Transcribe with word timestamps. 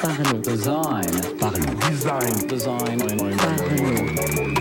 Parlons. 0.00 0.40
Design. 0.40 1.04
Parlons. 1.38 1.74
Design. 1.90 2.46
Design. 2.48 2.98
Parlons. 2.98 4.54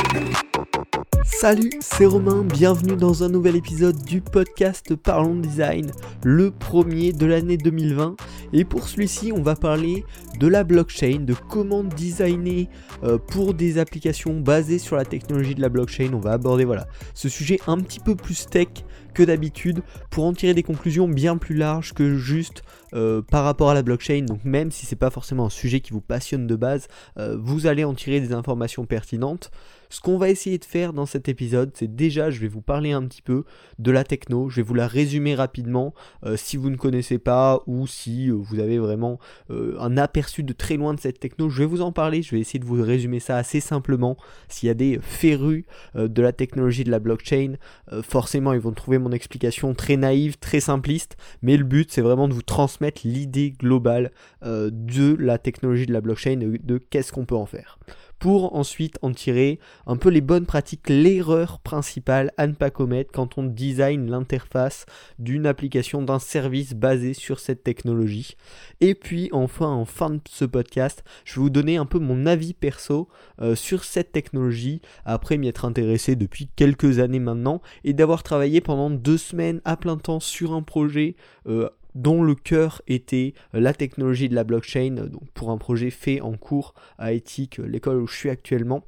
Salut, 1.40 1.70
c'est 1.82 2.06
Romain, 2.06 2.44
bienvenue 2.44 2.96
dans 2.96 3.24
un 3.24 3.30
nouvel 3.30 3.56
épisode 3.56 4.04
du 4.04 4.22
podcast 4.22 4.96
Parlons 4.96 5.36
Design, 5.36 5.92
le 6.24 6.52
premier 6.52 7.14
de 7.14 7.28
l'année 7.28 7.58
2020. 7.58 8.16
Et 8.54 8.66
pour 8.66 8.90
celui-ci, 8.90 9.32
on 9.32 9.44
va 9.44 9.56
parler 9.56 10.04
de 10.40 10.48
la 10.48 10.64
blockchain, 10.64 11.20
de 11.20 11.36
comment 11.50 11.84
designer 11.84 12.68
euh, 13.04 13.20
pour 13.20 13.54
des 13.54 13.78
applications 13.78 14.40
basées 14.40 14.80
sur 14.80 14.96
la 14.96 15.06
technologie 15.06 15.54
de 15.54 15.62
la 15.62 15.70
blockchain. 15.70 16.10
On 16.14 16.20
va 16.20 16.32
aborder 16.32 16.66
voilà, 16.66 16.88
ce 17.14 17.30
sujet 17.30 17.60
un 17.68 17.78
petit 17.78 18.00
peu 18.00 18.16
plus 18.16 18.48
tech 18.48 18.70
que 19.18 19.24
d'habitude 19.24 19.82
pour 20.12 20.26
en 20.26 20.34
tirer 20.34 20.54
des 20.54 20.62
conclusions 20.62 21.08
bien 21.08 21.38
plus 21.38 21.56
larges 21.56 21.94
que 21.94 22.16
juste 22.16 22.62
euh, 22.94 23.24
par 23.24 23.44
rapport 23.44 23.72
à 23.72 23.74
la 23.74 23.82
blockchain. 23.82 24.22
Donc 24.22 24.46
même 24.46 24.70
si 24.70 24.86
c'est 24.86 24.96
pas 24.96 25.10
forcément 25.10 25.48
un 25.48 25.50
sujet 25.50 25.80
qui 25.80 25.92
vous 25.92 26.02
passionne 26.02 26.46
de 26.46 26.56
base, 26.56 26.88
euh, 27.18 27.36
vous 27.40 27.66
allez 27.66 27.84
en 27.84 27.96
tirer 27.96 28.20
des 28.20 28.32
informations 28.32 28.86
pertinentes. 28.86 29.50
Ce 29.90 30.02
qu'on 30.02 30.18
va 30.18 30.30
essayer 30.30 30.58
de 30.58 30.66
faire 30.66 30.94
dans 30.94 31.06
cet 31.06 31.30
épisode, 31.30 31.72
c'est 31.74 31.96
déjà, 31.96 32.30
je 32.30 32.40
vais 32.40 32.48
vous 32.48 32.62
parler 32.62 32.92
un 32.92 33.04
petit 33.04 33.22
peu 33.22 33.44
de 33.80 33.92
la 33.92 34.04
techno, 34.04 34.50
je 34.50 34.58
vais 34.58 34.62
vous 34.62 34.74
la 34.74 34.88
résumer 34.88 35.36
rapidement 35.36 35.94
euh, 36.26 36.38
si 36.38 36.58
vous 36.58 36.70
ne 36.70 36.76
connaissez 36.76 37.20
pas 37.20 37.62
ou 37.68 37.88
si 37.88 38.30
vous 38.30 38.60
avez 38.60 38.80
vraiment 38.80 39.20
un 39.50 39.98
aperçu 39.98 40.44
de 40.44 40.54
très 40.54 40.78
loin 40.78 40.94
de 40.94 41.00
cette 41.00 41.20
techno, 41.20 41.50
je 41.50 41.60
vais 41.60 41.66
vous 41.66 41.82
en 41.82 41.92
parler, 41.92 42.22
je 42.22 42.32
vais 42.36 42.42
essayer 42.42 42.60
de 42.60 42.66
vous 42.66 42.82
résumer 42.82 43.20
ça 43.20 43.38
assez 43.38 43.60
simplement. 43.60 44.18
S'il 44.48 44.68
y 44.68 44.70
a 44.70 44.74
des 44.74 45.00
férus 45.02 45.66
de 45.96 46.22
la 46.22 46.32
technologie 46.32 46.84
de 46.84 46.92
la 46.92 47.00
blockchain, 47.00 47.56
forcément 48.04 48.54
ils 48.54 48.60
vont 48.60 48.72
trouver 48.72 48.98
mon 48.98 49.12
explication 49.12 49.74
très 49.74 49.98
naïve, 49.98 50.38
très 50.38 50.60
simpliste, 50.60 51.18
mais 51.42 51.58
le 51.58 51.64
but 51.64 51.92
c'est 51.92 52.02
vraiment 52.02 52.28
de 52.28 52.34
vous 52.34 52.42
transmettre 52.42 53.02
l'idée 53.04 53.52
globale 53.52 54.12
euh, 54.44 54.70
de 54.72 55.16
la 55.20 55.38
technologie 55.38 55.86
de 55.86 55.94
la 55.94 56.02
blockchain 56.02 56.40
et 56.40 56.58
de 56.58 56.78
qu'est-ce 56.78 57.12
qu'on 57.12 57.26
peut 57.26 57.36
en 57.36 57.46
faire 57.46 57.80
pour 58.20 58.56
ensuite 58.56 58.98
en 59.02 59.12
tirer 59.12 59.60
un 59.86 59.96
peu 59.96 60.10
les 60.10 60.22
bonnes 60.22 60.46
pratiques, 60.46 60.90
l'erreur 60.90 61.60
principale 61.60 62.32
à 62.38 62.48
ne 62.48 62.54
pas 62.54 62.70
commettre 62.70 63.12
quand 63.12 63.38
on 63.38 63.44
design 63.44 64.10
l'interface 64.10 64.86
d'une 65.20 65.46
application, 65.46 66.02
d'un 66.02 66.20
service 66.20 66.74
basé 66.74 67.14
sur 67.14 67.40
cette 67.40 67.64
technologie. 67.64 68.36
Et 68.82 68.96
puis 68.96 69.30
enfin, 69.32 69.70
en 69.70 69.86
fin 69.86 70.12
de 70.12 70.22
ce 70.30 70.46
podcast, 70.46 71.04
je 71.26 71.36
vais 71.36 71.42
vous 71.42 71.50
donner 71.50 71.78
un 71.78 71.86
peu 71.86 72.00
mon 72.00 72.26
avis 72.26 72.54
perso 72.54 73.08
euh, 73.42 73.56
sur 73.56 73.84
cette 73.84 74.12
technologie, 74.12 74.82
après 75.06 75.38
m'y 75.38 75.48
être 75.48 75.66
intéressé 75.66 76.16
depuis 76.16 76.50
quelques 76.56 77.00
années 77.00 77.20
maintenant, 77.20 77.62
et 77.84 77.94
d'avoir 77.94 78.24
travaillé 78.24 78.62
pendant 78.62 78.90
deux 78.90 79.18
semaines 79.18 79.62
à 79.66 79.78
plein 79.78 79.98
temps 79.98 80.20
sur 80.20 80.54
un 80.54 80.62
projet 80.62 81.16
euh, 81.48 81.70
dont 81.98 82.24
le 82.24 82.36
cœur 82.36 82.82
était 82.88 83.34
euh, 83.56 83.60
la 83.60 83.74
technologie 83.74 84.30
de 84.30 84.36
la 84.36 84.44
blockchain, 84.44 84.98
euh, 84.98 85.10
pour 85.34 85.50
un 85.50 85.58
projet 85.58 85.90
fait 85.90 86.22
en 86.22 86.34
cours 86.34 86.74
à 86.98 87.12
éthique, 87.12 87.60
euh, 87.60 87.68
l'école 87.68 87.98
où 87.98 88.08
je 88.08 88.16
suis 88.16 88.30
actuellement. 88.30 88.84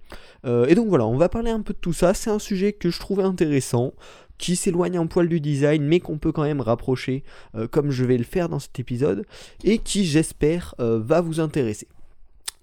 et 0.46 0.76
donc 0.76 0.88
voilà, 0.88 1.06
on 1.06 1.18
va 1.18 1.28
parler 1.28 1.52
un 1.52 1.62
peu 1.62 1.74
de 1.74 1.80
tout 1.80 1.94
ça. 1.94 2.14
C'est 2.14 2.30
un 2.30 2.40
sujet 2.40 2.74
que 2.74 2.90
je 2.90 3.00
trouvais 3.00 3.24
intéressant, 3.24 3.94
qui 4.38 4.56
s'éloigne 4.56 4.98
un 4.98 5.08
poil 5.08 5.28
du 5.28 5.42
design, 5.42 5.84
mais 5.84 6.00
qu'on 6.00 6.18
peut 6.18 6.32
quand 6.32 6.44
même 6.44 6.62
rapprocher, 6.62 7.24
comme 7.72 7.92
je 7.92 8.06
vais 8.06 8.18
le 8.18 8.24
faire 8.24 8.48
dans 8.48 8.60
cet 8.60 8.80
épisode, 8.80 9.26
et 9.64 9.80
qui 9.80 10.06
j'espère 10.06 10.76
va 10.78 11.22
vous 11.22 11.40
intéresser. 11.40 11.88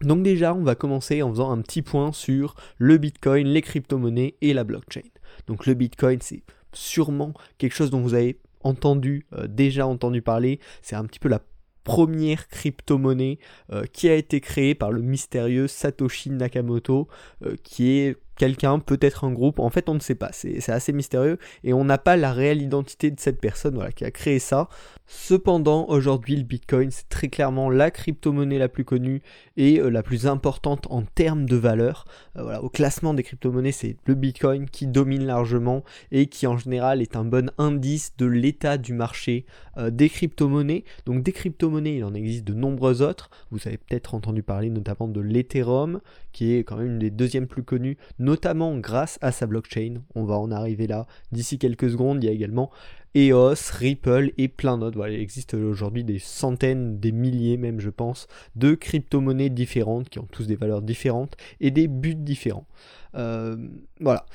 Donc 0.00 0.22
déjà, 0.22 0.54
on 0.54 0.62
va 0.62 0.74
commencer 0.74 1.22
en 1.22 1.30
faisant 1.30 1.50
un 1.50 1.60
petit 1.60 1.82
point 1.82 2.12
sur 2.12 2.54
le 2.78 2.96
Bitcoin, 2.96 3.46
les 3.46 3.62
crypto-monnaies 3.62 4.34
et 4.40 4.54
la 4.54 4.64
blockchain. 4.64 5.02
Donc 5.46 5.66
le 5.66 5.74
Bitcoin, 5.74 6.18
c'est 6.22 6.42
sûrement 6.72 7.34
quelque 7.58 7.74
chose 7.74 7.90
dont 7.90 8.00
vous 8.00 8.14
avez 8.14 8.38
entendu, 8.66 9.26
euh, 9.32 9.46
déjà 9.46 9.86
entendu 9.86 10.22
parler. 10.22 10.60
C'est 10.82 10.96
un 10.96 11.04
petit 11.04 11.18
peu 11.18 11.28
la 11.28 11.40
première 11.84 12.48
crypto-monnaie 12.48 13.38
euh, 13.72 13.84
qui 13.92 14.08
a 14.08 14.14
été 14.14 14.40
créée 14.40 14.74
par 14.74 14.90
le 14.90 15.02
mystérieux 15.02 15.68
Satoshi 15.68 16.30
Nakamoto, 16.30 17.08
euh, 17.44 17.54
qui 17.62 17.90
est 17.90 18.16
quelqu'un, 18.36 18.78
peut-être 18.78 19.24
un 19.24 19.32
groupe, 19.32 19.58
en 19.58 19.70
fait 19.70 19.88
on 19.88 19.94
ne 19.94 20.00
sait 20.00 20.14
pas, 20.14 20.30
c'est 20.32 20.68
assez 20.68 20.92
mystérieux 20.92 21.38
et 21.64 21.72
on 21.72 21.84
n'a 21.84 21.98
pas 21.98 22.16
la 22.16 22.32
réelle 22.32 22.62
identité 22.62 23.10
de 23.10 23.18
cette 23.20 23.40
personne 23.40 23.74
voilà, 23.74 23.92
qui 23.92 24.04
a 24.04 24.10
créé 24.10 24.38
ça. 24.38 24.68
Cependant, 25.06 25.86
aujourd'hui 25.88 26.36
le 26.36 26.42
Bitcoin 26.42 26.90
c'est 26.90 27.08
très 27.08 27.28
clairement 27.28 27.70
la 27.70 27.90
crypto-monnaie 27.90 28.58
la 28.58 28.68
plus 28.68 28.84
connue 28.84 29.22
et 29.56 29.78
euh, 29.78 29.88
la 29.88 30.02
plus 30.02 30.26
importante 30.26 30.86
en 30.90 31.02
termes 31.02 31.46
de 31.46 31.56
valeur. 31.56 32.04
Euh, 32.36 32.42
voilà, 32.42 32.62
au 32.62 32.68
classement 32.68 33.14
des 33.14 33.22
crypto-monnaies 33.22 33.72
c'est 33.72 33.96
le 34.04 34.14
Bitcoin 34.14 34.68
qui 34.68 34.86
domine 34.86 35.24
largement 35.24 35.84
et 36.10 36.26
qui 36.26 36.46
en 36.46 36.58
général 36.58 37.02
est 37.02 37.16
un 37.16 37.24
bon 37.24 37.50
indice 37.58 38.12
de 38.18 38.26
l'état 38.26 38.78
du 38.78 38.94
marché 38.94 39.46
euh, 39.78 39.90
des 39.90 40.08
crypto-monnaies. 40.08 40.84
Donc 41.06 41.22
des 41.22 41.32
crypto-monnaies 41.32 41.96
il 41.96 42.04
en 42.04 42.14
existe 42.14 42.44
de 42.44 42.54
nombreuses 42.54 43.02
autres, 43.02 43.30
vous 43.50 43.60
avez 43.66 43.78
peut-être 43.78 44.14
entendu 44.14 44.42
parler 44.42 44.70
notamment 44.70 45.08
de 45.08 45.20
l'Ethereum 45.20 46.00
qui 46.32 46.54
est 46.54 46.64
quand 46.64 46.76
même 46.76 46.86
une 46.86 46.98
des 46.98 47.10
deuxièmes 47.10 47.46
plus 47.46 47.62
connues 47.62 47.96
notamment 48.26 48.76
grâce 48.76 49.18
à 49.22 49.30
sa 49.30 49.46
blockchain. 49.46 50.02
On 50.16 50.24
va 50.24 50.34
en 50.34 50.50
arriver 50.50 50.88
là 50.88 51.06
d'ici 51.30 51.58
quelques 51.58 51.88
secondes. 51.88 52.22
Il 52.22 52.26
y 52.26 52.28
a 52.28 52.32
également 52.32 52.72
EOS, 53.14 53.70
Ripple 53.72 54.32
et 54.36 54.48
plein 54.48 54.78
d'autres. 54.78 55.08
Il 55.08 55.20
existe 55.20 55.54
aujourd'hui 55.54 56.02
des 56.02 56.18
centaines, 56.18 56.98
des 56.98 57.12
milliers 57.12 57.56
même 57.56 57.78
je 57.78 57.88
pense, 57.88 58.26
de 58.56 58.74
crypto-monnaies 58.74 59.48
différentes 59.48 60.08
qui 60.08 60.18
ont 60.18 60.28
tous 60.30 60.48
des 60.48 60.56
valeurs 60.56 60.82
différentes 60.82 61.36
et 61.60 61.70
des 61.70 61.86
buts 61.86 62.16
différents. 62.16 62.66
Euh, 63.14 63.56
voilà. 64.00 64.26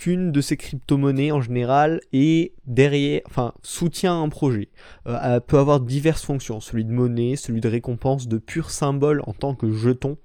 Chacune 0.00 0.32
de 0.32 0.40
ces 0.40 0.56
crypto-monnaies 0.56 1.30
en 1.30 1.42
général 1.42 2.00
est 2.14 2.54
derrière, 2.64 3.20
enfin, 3.26 3.52
soutient 3.62 4.22
un 4.22 4.30
projet. 4.30 4.70
Euh, 5.06 5.40
peut 5.40 5.58
avoir 5.58 5.78
diverses 5.78 6.24
fonctions, 6.24 6.58
celui 6.60 6.86
de 6.86 6.90
monnaie, 6.90 7.36
celui 7.36 7.60
de 7.60 7.68
récompense, 7.68 8.26
de 8.26 8.38
pur 8.38 8.70
symbole 8.70 9.20
en 9.26 9.34
tant 9.34 9.54
que 9.54 9.70
jeton. 9.70 10.16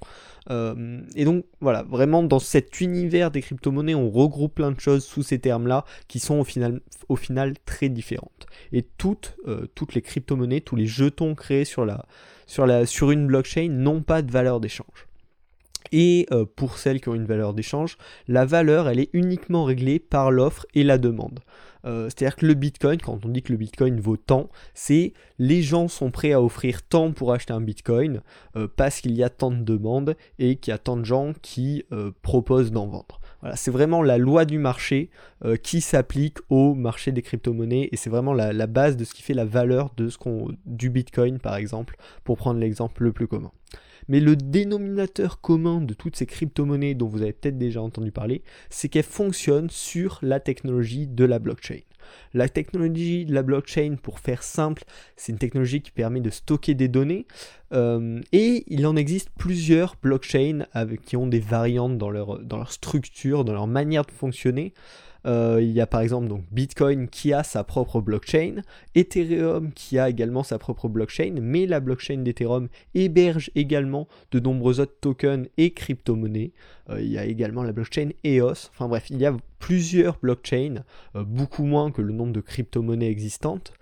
Euh, 0.50 1.02
et 1.18 1.26
donc 1.26 1.44
voilà, 1.60 1.84
vraiment 1.84 2.24
dans 2.24 2.40
cet 2.40 2.80
univers 2.80 3.32
des 3.32 3.42
crypto-monnaies, 3.42 3.96
on 3.96 4.10
regroupe 4.10 4.56
plein 4.56 4.72
de 4.72 4.80
choses 4.80 5.04
sous 5.04 5.24
ces 5.24 5.40
termes-là 5.40 5.84
qui 6.08 6.20
sont 6.20 6.40
au 6.40 6.46
final, 6.46 6.80
au 7.10 7.18
final 7.18 7.56
très 7.66 7.90
différentes. 7.90 8.48
Et 8.72 8.84
toutes, 8.98 9.36
euh, 9.46 9.68
toutes 9.76 9.94
les 9.94 10.02
crypto-monnaies, 10.02 10.62
tous 10.62 10.78
les 10.78 10.88
jetons 10.88 11.36
créés 11.36 11.66
sur, 11.66 11.86
la, 11.86 12.06
sur, 12.48 12.66
la, 12.66 12.86
sur 12.86 13.12
une 13.12 13.28
blockchain 13.28 13.68
n'ont 13.68 14.04
pas 14.04 14.22
de 14.22 14.32
valeur 14.32 14.62
d'échange. 14.62 15.05
Et 15.92 16.26
euh, 16.32 16.46
pour 16.46 16.78
celles 16.78 17.02
qui 17.02 17.10
ont 17.10 17.16
une 17.16 17.26
valeur 17.26 17.54
d'échange, 17.54 17.98
la 18.28 18.46
valeur, 18.46 18.90
elle 18.90 19.00
est 19.00 19.10
uniquement 19.14 19.64
réglée 19.64 20.00
par 20.00 20.32
l'offre 20.32 20.66
et 20.74 20.84
la 20.84 20.98
demande. 20.98 21.40
Euh, 21.86 22.06
c'est-à-dire 22.06 22.36
que 22.36 22.48
le 22.48 22.56
Bitcoin, 22.56 23.00
quand 23.00 23.24
on 23.26 23.30
dit 23.30 23.44
que 23.44 23.52
le 23.52 23.60
Bitcoin 23.60 24.00
vaut 24.00 24.18
tant, 24.18 24.50
c'est 24.74 25.14
les 25.38 25.62
gens 25.62 25.88
sont 25.88 26.10
prêts 26.10 26.32
à 26.32 26.42
offrir 26.42 26.82
tant 26.82 27.12
pour 27.12 27.32
acheter 27.32 27.54
un 27.54 27.62
Bitcoin 27.62 28.22
euh, 28.56 28.68
parce 28.76 29.02
qu'il 29.02 29.16
y 29.16 29.24
a 29.24 29.30
tant 29.30 29.52
de 29.52 29.62
demandes 29.62 30.16
et 30.40 30.56
qu'il 30.56 30.72
y 30.72 30.74
a 30.74 30.80
tant 30.80 30.98
de 30.98 31.06
gens 31.06 31.34
qui 31.42 31.84
proposent 32.24 32.72
d'en 32.72 32.88
vendre. 32.88 33.20
Voilà, 33.42 33.56
c'est 33.56 33.70
vraiment 33.70 34.02
la 34.02 34.18
loi 34.18 34.46
du 34.46 34.58
marché 34.58 35.12
qui 35.62 35.82
s'applique 35.82 36.40
au 36.50 36.74
marché 36.74 37.12
des 37.12 37.22
crypto-monnaies 37.22 37.90
et 37.92 37.98
c'est 37.98 38.10
vraiment 38.10 38.34
la, 38.34 38.68
base 38.68 38.98
de 38.98 39.04
ce 39.04 39.14
qui 39.14 39.22
fait 39.22 39.36
la 39.36 39.46
valeur 39.46 39.94
du 40.66 40.90
Bitcoin 40.90 41.38
par 41.38 41.56
exemple, 41.56 41.98
pour 42.24 42.38
prendre 42.38 42.60
l'exemple 42.60 43.04
le 43.04 43.12
plus 43.12 43.28
commun. 43.28 43.52
Mais 44.08 44.20
le 44.20 44.36
dénominateur 44.36 45.42
commun 45.42 45.82
de 45.82 45.94
toutes 45.94 46.16
ces 46.16 46.26
crypto-monnaies 46.26 46.94
dont 46.94 47.08
vous 47.08 47.22
avez 47.22 47.34
peut-être 47.34 47.58
déjà 47.58 47.82
entendu 47.82 48.12
parler, 48.12 48.44
c'est 48.70 48.90
qu'elles 48.90 49.04
fonctionnent 49.04 49.70
sur 49.70 50.20
la 50.22 50.40
technologie 50.40 51.08
de 51.08 51.26
la 51.26 51.40
blockchain. 51.40 51.80
La 52.34 52.50
technologie 52.50 53.26
de 53.26 53.34
la 53.34 53.44
blockchain, 53.44 53.96
pour 54.02 54.20
faire 54.20 54.44
simple, 54.44 54.84
c'est 55.16 55.32
une 55.32 55.38
technologie 55.38 55.82
qui 55.82 55.92
permet 55.92 56.22
de 56.22 56.30
stocker 56.30 56.74
des 56.74 56.88
données. 56.88 57.26
Euh, 57.74 58.22
et 58.32 58.64
il 58.68 58.86
en 58.86 58.96
existe 58.96 59.30
plusieurs 59.38 59.96
blockchains 60.02 60.66
avec, 60.72 61.02
qui 61.02 61.18
ont 61.18 61.28
des 61.28 61.40
variantes 61.40 61.98
dans 61.98 62.12
leur, 62.12 62.40
dans 62.40 62.58
leur 62.58 62.72
structure, 62.72 63.44
dans 63.44 63.54
leur 63.54 63.68
manière 63.68 64.06
de 64.06 64.12
fonctionner. 64.12 64.74
Euh, 65.26 65.60
il 65.62 65.72
y 65.72 65.82
a 65.82 65.88
par 65.88 66.02
exemple 66.02 66.28
donc 66.28 66.44
Bitcoin 66.52 67.08
qui 67.08 67.34
a 67.34 67.44
sa 67.44 67.64
propre 67.64 68.02
blockchain, 68.02 68.62
Ethereum 68.94 69.72
qui 69.74 69.98
a 69.98 70.10
également 70.10 70.44
sa 70.44 70.60
propre 70.60 70.88
blockchain, 70.88 71.36
mais 71.42 71.66
la 71.66 71.80
blockchain 71.80 72.18
d'Ethereum 72.18 72.70
héberge 72.94 73.50
également 73.56 74.08
de 74.32 74.40
nombreux 74.40 74.80
autres 74.80 75.00
tokens 75.02 75.48
et 75.58 75.72
crypto-monnaies. 75.72 76.52
Euh, 76.90 77.02
il 77.02 77.12
y 77.12 77.18
a 77.18 77.26
également 77.26 77.64
la 77.64 77.72
blockchain 77.72 78.10
EOS. 78.24 78.70
Enfin 78.72 78.88
bref, 78.88 79.10
il 79.10 79.18
y 79.18 79.26
a 79.26 79.36
plusieurs 79.58 80.20
blockchains, 80.20 80.84
euh, 81.16 81.24
beaucoup 81.24 81.64
moins 81.64 81.90
que 81.90 82.02
le 82.02 82.14
nombre 82.14 82.34
de 82.34 82.42
crypto-monnaies 82.42 83.10
existantes, 83.10 83.74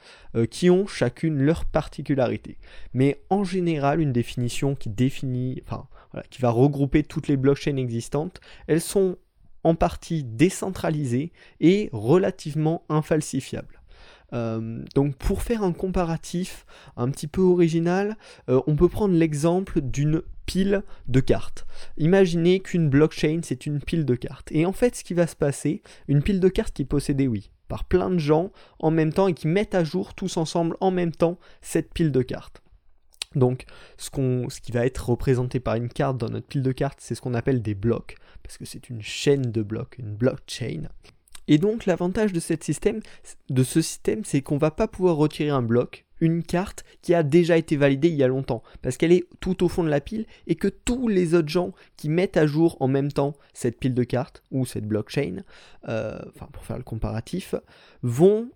qui 0.49 0.71
ont 0.71 0.87
chacune 0.87 1.37
leur 1.37 1.63
particularité. 1.65 2.57
Mais 2.95 3.21
en 3.29 3.43
général, 3.43 4.01
une 4.01 4.11
définition 4.11 4.73
qui 4.73 4.89
définit, 4.89 5.61
enfin, 5.63 5.85
qui 6.31 6.41
va 6.41 6.49
regrouper 6.49 7.03
toutes 7.03 7.27
les 7.27 7.37
blockchains 7.37 7.77
existantes, 7.77 8.41
elles 8.65 8.81
sont 8.81 9.17
en 9.63 9.75
partie 9.75 10.23
décentralisé 10.23 11.31
et 11.59 11.89
relativement 11.91 12.83
infalsifiable. 12.89 13.79
Euh, 14.33 14.83
donc 14.95 15.15
pour 15.15 15.43
faire 15.43 15.63
un 15.63 15.73
comparatif 15.73 16.65
un 16.97 17.09
petit 17.09 17.27
peu 17.27 17.41
original, 17.41 18.17
euh, 18.49 18.61
on 18.67 18.75
peut 18.75 18.89
prendre 18.89 19.13
l'exemple 19.13 19.81
d'une 19.81 20.21
pile 20.45 20.83
de 21.07 21.19
cartes. 21.19 21.65
Imaginez 21.97 22.59
qu'une 22.59 22.89
blockchain 22.89 23.41
c'est 23.43 23.65
une 23.65 23.79
pile 23.79 24.05
de 24.05 24.15
cartes. 24.15 24.51
Et 24.51 24.65
en 24.65 24.73
fait 24.73 24.95
ce 24.95 25.03
qui 25.03 25.13
va 25.13 25.27
se 25.27 25.35
passer, 25.35 25.81
une 26.07 26.23
pile 26.23 26.39
de 26.39 26.49
cartes 26.49 26.73
qui 26.73 26.85
possédée 26.85 27.27
oui 27.27 27.51
par 27.67 27.85
plein 27.85 28.09
de 28.09 28.19
gens 28.19 28.51
en 28.79 28.91
même 28.91 29.13
temps 29.13 29.27
et 29.27 29.33
qui 29.33 29.47
mettent 29.47 29.75
à 29.75 29.83
jour 29.83 30.13
tous 30.13 30.37
ensemble 30.37 30.77
en 30.79 30.91
même 30.91 31.11
temps 31.11 31.39
cette 31.61 31.93
pile 31.93 32.11
de 32.11 32.21
cartes. 32.21 32.61
Donc 33.35 33.65
ce, 33.97 34.09
qui 34.09 34.71
va 34.71 34.85
être 34.85 35.09
représenté 35.09 35.59
par 35.59 35.75
une 35.75 35.89
carte 35.89 36.17
dans 36.17 36.29
notre 36.29 36.47
pile 36.47 36.63
de 36.63 36.71
cartes, 36.71 36.99
c'est 37.01 37.15
ce 37.15 37.21
qu'on 37.21 37.33
appelle 37.33 37.61
des 37.61 37.75
blocs, 37.75 38.15
parce 38.43 38.57
que 38.57 38.65
c'est 38.65 38.89
une 38.89 39.01
chaîne 39.01 39.51
de 39.51 39.61
blocs, 39.61 39.95
une 39.97 40.13
blockchain. 40.13 40.89
Et 41.47 41.57
donc 41.57 41.85
l'avantage 41.85 42.31
de, 42.31 42.39
ce 42.39 42.55
système, 43.81 44.23
c'est 44.23 44.41
qu'on 44.41 44.57
va 44.57 44.71
pas 44.71 44.87
pouvoir 44.87 45.17
retirer 45.17 45.49
un 45.49 45.61
bloc, 45.61 46.05
une 46.21 46.41
carte 46.41 46.85
qui 47.01 47.13
a 47.13 47.21
déjà 47.21 47.57
été 47.57 47.75
validée 47.75 48.07
il 48.07 48.15
y 48.15 48.23
a 48.23 48.27
longtemps, 48.27 48.63
parce 48.81 48.95
qu'elle 48.95 49.11
est 49.11 49.27
tout 49.41 49.63
au 49.63 49.67
fond 49.67 49.83
de 49.83 49.89
la 49.89 49.99
pile, 49.99 50.25
et 50.47 50.55
que 50.55 50.69
tous 50.69 51.09
les 51.09 51.33
autres 51.33 51.49
gens 51.49 51.73
qui 51.97 52.07
mettent 52.07 52.37
à 52.37 52.47
jour 52.47 52.77
en 52.79 52.87
même 52.87 53.11
temps 53.11 53.35
cette 53.53 53.77
pile 53.77 53.93
de 53.93 54.03
cartes, 54.03 54.41
ou 54.51 54.65
cette 54.65 54.87
blockchain, 54.87 55.43
euh, 55.89 56.19
enfin 56.33 56.47
pour 56.53 56.63
faire 56.63 56.77
le 56.77 56.83
comparatif, 56.83 57.55
vont 58.03 58.49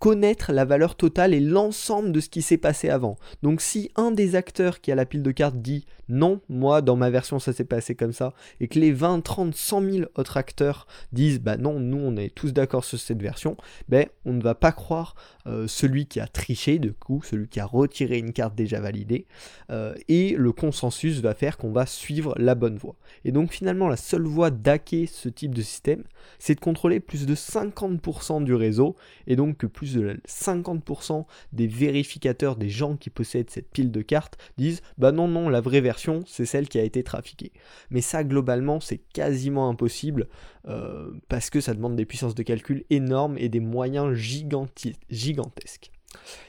connaître 0.00 0.52
la 0.52 0.64
valeur 0.64 0.94
totale 0.94 1.34
et 1.34 1.40
l'ensemble 1.40 2.12
de 2.12 2.20
ce 2.20 2.28
qui 2.28 2.42
s'est 2.42 2.56
passé 2.56 2.88
avant. 2.88 3.16
Donc 3.42 3.60
si 3.60 3.90
un 3.96 4.10
des 4.10 4.34
acteurs 4.34 4.80
qui 4.80 4.90
a 4.90 4.94
la 4.94 5.04
pile 5.04 5.22
de 5.22 5.30
cartes 5.30 5.56
dit 5.56 5.86
non, 6.08 6.40
moi 6.48 6.82
dans 6.82 6.96
ma 6.96 7.08
version 7.08 7.38
ça 7.38 7.52
s'est 7.52 7.64
passé 7.64 7.94
comme 7.94 8.12
ça, 8.12 8.34
et 8.58 8.66
que 8.66 8.78
les 8.78 8.92
20, 8.92 9.20
30, 9.20 9.54
100 9.54 9.90
000 9.90 10.10
autres 10.16 10.36
acteurs 10.36 10.86
disent 11.12 11.40
bah 11.40 11.56
non, 11.56 11.78
nous 11.78 11.98
on 11.98 12.16
est 12.16 12.34
tous 12.34 12.52
d'accord 12.52 12.84
sur 12.84 12.98
cette 12.98 13.22
version, 13.22 13.56
ben 13.88 14.06
on 14.24 14.32
ne 14.32 14.42
va 14.42 14.54
pas 14.54 14.72
croire 14.72 15.14
euh, 15.46 15.66
celui 15.68 16.06
qui 16.06 16.18
a 16.18 16.26
triché, 16.26 16.78
de 16.78 16.90
coup, 16.90 17.22
celui 17.22 17.48
qui 17.48 17.60
a 17.60 17.66
retiré 17.66 18.18
une 18.18 18.32
carte 18.32 18.54
déjà 18.54 18.80
validée, 18.80 19.26
euh, 19.70 19.94
et 20.08 20.34
le 20.36 20.52
consensus 20.52 21.20
va 21.20 21.34
faire 21.34 21.58
qu'on 21.58 21.72
va 21.72 21.86
suivre 21.86 22.34
la 22.38 22.54
bonne 22.54 22.76
voie. 22.76 22.96
Et 23.24 23.30
donc 23.32 23.52
finalement 23.52 23.88
la 23.88 23.96
seule 23.96 24.26
voie 24.26 24.50
d'hacker 24.50 25.06
ce 25.06 25.28
type 25.28 25.54
de 25.54 25.62
système, 25.62 26.02
c'est 26.38 26.56
de 26.56 26.60
contrôler 26.60 27.00
plus 27.00 27.26
de 27.26 27.34
50% 27.34 28.42
du 28.42 28.54
réseau, 28.54 28.96
et 29.28 29.36
donc 29.36 29.39
que 29.56 29.66
plus 29.66 29.94
de 29.94 30.20
50% 30.28 31.24
des 31.52 31.66
vérificateurs, 31.66 32.56
des 32.56 32.68
gens 32.68 32.96
qui 32.96 33.10
possèdent 33.10 33.50
cette 33.50 33.70
pile 33.70 33.90
de 33.90 34.02
cartes, 34.02 34.38
disent 34.58 34.82
bah 34.98 35.12
non, 35.12 35.28
non, 35.28 35.48
la 35.48 35.60
vraie 35.60 35.80
version, 35.80 36.22
c'est 36.26 36.46
celle 36.46 36.68
qui 36.68 36.78
a 36.78 36.82
été 36.82 37.02
trafiquée. 37.02 37.52
Mais 37.90 38.00
ça, 38.00 38.24
globalement, 38.24 38.80
c'est 38.80 38.98
quasiment 39.12 39.68
impossible 39.68 40.28
euh, 40.68 41.10
parce 41.28 41.50
que 41.50 41.60
ça 41.60 41.74
demande 41.74 41.96
des 41.96 42.06
puissances 42.06 42.34
de 42.34 42.42
calcul 42.42 42.84
énormes 42.90 43.36
et 43.38 43.48
des 43.48 43.60
moyens 43.60 44.14
gigantesques. 44.14 45.90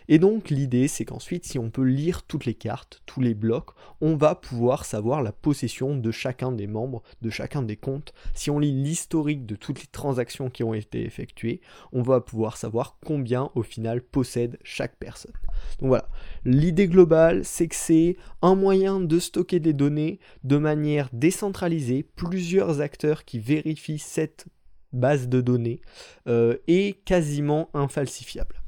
Et 0.08 0.20
donc 0.20 0.50
l'idée 0.50 0.88
c'est 0.88 1.06
qu'ensuite 1.06 1.46
si 1.46 1.60
on 1.60 1.70
peut 1.70 1.84
lire 1.84 2.24
toutes 2.24 2.46
les 2.46 2.54
cartes, 2.54 3.02
tous 3.06 3.22
les 3.22 3.34
blocs, 3.34 3.72
on 4.02 4.16
va 4.16 4.36
pouvoir 4.36 4.86
savoir 4.86 5.22
la 5.22 5.32
possession 5.32 5.96
de 5.96 6.12
chacun 6.12 6.52
des 6.52 6.68
membres, 6.68 7.04
de 7.22 7.30
chacun 7.30 7.62
des 7.62 7.78
comptes. 7.78 8.14
Si 8.34 8.50
on 8.50 8.60
lit 8.60 8.72
l'historique 8.72 9.46
de 9.46 9.56
toutes 9.56 9.80
les 9.82 9.88
transactions 9.88 10.50
qui 10.50 10.64
ont 10.64 10.74
été 10.74 11.06
effectuées, 11.06 11.62
on 11.92 12.02
va 12.02 12.22
pouvoir 12.22 12.58
savoir 12.58 12.98
combien 13.06 13.52
au 13.56 13.64
final 13.64 14.02
possède 14.02 14.58
chaque 14.64 14.98
personne. 14.98 15.34
Donc 15.80 15.90
voilà, 15.90 16.10
l'idée 16.46 16.88
globale 16.88 17.46
c'est 17.46 17.68
que 17.68 17.76
c'est 17.76 18.18
un 18.42 18.56
moyen 18.56 19.00
de 19.00 19.20
stocker 19.20 19.60
des 19.60 19.74
données 19.74 20.20
de 20.44 20.58
manière 20.58 21.10
décentralisée, 21.14 22.04
plusieurs 22.04 22.82
acteurs 22.82 23.26
qui 23.26 23.40
vérifient 23.40 24.00
cette 24.00 24.48
base 24.94 25.30
de 25.30 25.42
données 25.42 25.82
euh, 26.28 26.58
est 26.68 27.04
quasiment 27.06 27.70
infalsifiable. 27.74 28.61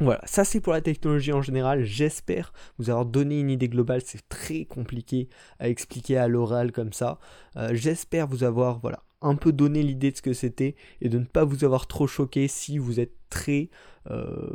Voilà, 0.00 0.20
ça 0.26 0.44
c'est 0.44 0.60
pour 0.60 0.72
la 0.72 0.80
technologie 0.80 1.32
en 1.32 1.42
général. 1.42 1.82
J'espère 1.82 2.52
vous 2.78 2.88
avoir 2.88 3.04
donné 3.04 3.40
une 3.40 3.50
idée 3.50 3.68
globale. 3.68 4.00
C'est 4.04 4.28
très 4.28 4.64
compliqué 4.64 5.28
à 5.58 5.68
expliquer 5.68 6.16
à 6.16 6.28
l'oral 6.28 6.70
comme 6.70 6.92
ça. 6.92 7.18
Euh, 7.56 7.70
j'espère 7.72 8.28
vous 8.28 8.44
avoir 8.44 8.78
voilà, 8.78 9.02
un 9.22 9.34
peu 9.34 9.52
donné 9.52 9.82
l'idée 9.82 10.12
de 10.12 10.16
ce 10.16 10.22
que 10.22 10.34
c'était 10.34 10.76
et 11.00 11.08
de 11.08 11.18
ne 11.18 11.24
pas 11.24 11.44
vous 11.44 11.64
avoir 11.64 11.88
trop 11.88 12.06
choqué 12.06 12.46
si 12.46 12.78
vous 12.78 13.00
êtes 13.00 13.14
très, 13.28 13.70
euh, 14.08 14.54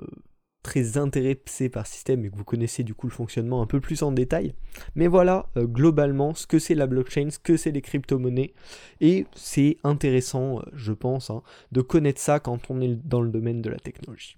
très 0.64 0.98
intéressé 0.98 1.68
par 1.68 1.88
système 1.88 2.24
et 2.24 2.30
que 2.30 2.38
vous 2.38 2.46
connaissez 2.46 2.84
du 2.84 2.94
coup 2.94 3.08
le 3.08 3.14
fonctionnement 3.14 3.62
un 3.62 3.68
peu 3.68 3.82
plus 3.82 4.02
en 4.02 4.14
détail. 4.14 4.54
Mais 4.96 5.08
voilà 5.08 5.50
euh, 5.58 5.66
globalement 5.66 6.34
ce 6.34 6.48
que 6.48 6.58
c'est 6.58 6.76
la 6.76 6.88
blockchain, 6.88 7.30
ce 7.30 7.40
que 7.40 7.58
c'est 7.58 7.72
les 7.72 7.82
crypto-monnaies. 7.82 8.54
Et 9.02 9.26
c'est 9.36 9.76
intéressant, 9.84 10.62
je 10.72 10.94
pense, 10.94 11.30
hein, 11.30 11.44
de 11.74 11.82
connaître 11.82 12.22
ça 12.22 12.40
quand 12.40 12.72
on 12.72 12.80
est 12.80 12.96
dans 13.06 13.20
le 13.20 13.30
domaine 13.30 13.62
de 13.62 13.70
la 13.70 13.80
technologie. 13.80 14.38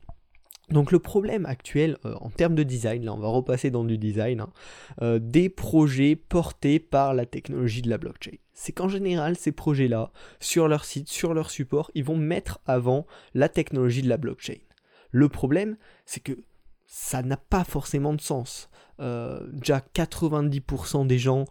Donc 0.70 0.92
le 0.92 1.00
problème 1.00 1.46
actuel 1.46 1.98
euh, 2.06 2.16
en 2.22 2.30
termes 2.30 2.56
de 2.56 2.64
design, 2.64 3.06
là 3.06 3.14
on 3.14 3.20
va 3.20 3.28
repasser 3.28 3.70
dans 3.70 3.84
du 3.84 3.98
design, 3.98 4.42
hein, 4.42 4.50
euh, 5.02 5.20
des 5.20 5.50
projets 5.50 6.16
portés 6.16 6.80
par 6.80 7.14
la 7.14 7.26
technologie 7.26 7.82
de 7.82 7.90
la 7.90 7.98
blockchain. 7.98 8.38
C'est 8.54 8.72
qu'en 8.72 8.90
général 8.90 9.36
ces 9.36 9.52
projets-là, 9.52 10.12
sur 10.40 10.68
leur 10.68 10.86
site, 10.86 11.08
sur 11.08 11.34
leur 11.34 11.52
support, 11.52 11.92
ils 11.94 12.04
vont 12.04 12.18
mettre 12.18 12.60
avant 12.66 13.06
la 13.34 13.50
technologie 13.50 14.02
de 14.02 14.10
la 14.10 14.18
blockchain. 14.18 14.58
Le 15.12 15.30
problème, 15.30 15.78
c'est 16.06 16.22
que 16.22 16.34
ça 16.88 17.22
n'a 17.22 17.38
pas 17.38 17.64
forcément 17.64 18.14
de 18.14 18.22
sens. 18.22 18.70
Euh, 19.02 19.46
déjà 19.52 19.82
90% 19.94 21.06
des 21.06 21.20
gens, 21.20 21.46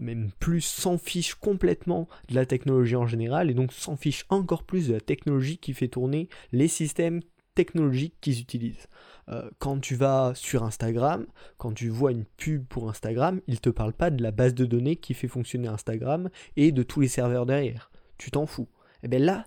même 0.00 0.30
plus, 0.40 0.62
s'en 0.62 0.98
fichent 0.98 1.34
complètement 1.34 2.08
de 2.28 2.34
la 2.34 2.46
technologie 2.46 2.96
en 2.96 3.06
général 3.06 3.50
et 3.50 3.54
donc 3.54 3.72
s'en 3.72 3.96
fichent 3.96 4.24
encore 4.30 4.64
plus 4.64 4.88
de 4.88 4.94
la 4.94 5.00
technologie 5.00 5.58
qui 5.58 5.74
fait 5.74 5.88
tourner 5.88 6.28
les 6.52 6.68
systèmes 6.68 7.20
technologiques 7.58 8.14
qu'ils 8.20 8.40
utilisent. 8.40 8.86
Euh, 9.28 9.50
quand 9.58 9.80
tu 9.80 9.96
vas 9.96 10.30
sur 10.36 10.62
Instagram, 10.62 11.26
quand 11.56 11.72
tu 11.72 11.88
vois 11.88 12.12
une 12.12 12.24
pub 12.24 12.64
pour 12.66 12.88
Instagram, 12.88 13.40
il 13.48 13.54
ne 13.54 13.58
te 13.58 13.68
parle 13.70 13.92
pas 13.92 14.10
de 14.10 14.22
la 14.22 14.30
base 14.30 14.54
de 14.54 14.64
données 14.64 14.94
qui 14.94 15.12
fait 15.12 15.26
fonctionner 15.26 15.66
Instagram 15.66 16.30
et 16.56 16.70
de 16.70 16.84
tous 16.84 17.00
les 17.00 17.08
serveurs 17.08 17.46
derrière. 17.46 17.90
Tu 18.16 18.30
t'en 18.30 18.46
fous. 18.46 18.68
Et 19.02 19.06
eh 19.06 19.08
bien 19.08 19.18
là, 19.18 19.46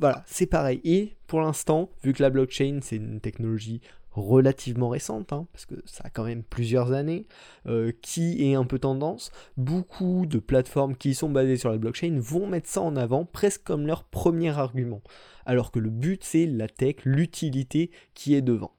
voilà, 0.00 0.24
c'est 0.26 0.46
pareil. 0.46 0.80
Et 0.82 1.16
pour 1.28 1.40
l'instant, 1.40 1.90
vu 2.02 2.12
que 2.12 2.22
la 2.24 2.30
blockchain, 2.30 2.80
c'est 2.82 2.96
une 2.96 3.20
technologie 3.20 3.80
relativement 4.12 4.88
récente, 4.88 5.32
hein, 5.32 5.46
parce 5.52 5.66
que 5.66 5.74
ça 5.84 6.04
a 6.04 6.10
quand 6.10 6.24
même 6.24 6.42
plusieurs 6.42 6.92
années, 6.92 7.26
euh, 7.66 7.92
qui 8.02 8.50
est 8.50 8.54
un 8.54 8.64
peu 8.64 8.78
tendance, 8.78 9.30
beaucoup 9.56 10.26
de 10.26 10.38
plateformes 10.38 10.96
qui 10.96 11.14
sont 11.14 11.30
basées 11.30 11.56
sur 11.56 11.70
la 11.70 11.78
blockchain 11.78 12.18
vont 12.20 12.46
mettre 12.46 12.68
ça 12.68 12.80
en 12.80 12.96
avant 12.96 13.24
presque 13.24 13.64
comme 13.64 13.86
leur 13.86 14.04
premier 14.04 14.50
argument. 14.50 15.02
Alors 15.46 15.72
que 15.72 15.78
le 15.78 15.90
but 15.90 16.22
c'est 16.24 16.46
la 16.46 16.68
tech, 16.68 16.96
l'utilité 17.04 17.90
qui 18.14 18.34
est 18.34 18.42
devant. 18.42 18.72